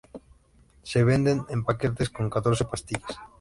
Se 0.91 1.03
venden 1.03 1.43
en 1.49 1.63
paquetes 1.63 2.09
con 2.09 2.31
catorce 2.31 2.65
pastillas. 2.65 3.15